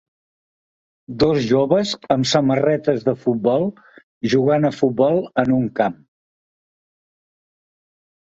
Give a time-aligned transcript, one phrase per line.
[1.23, 3.67] Dos joves amb samarretes de futbol,
[4.35, 5.99] jugant a futbol en un camp.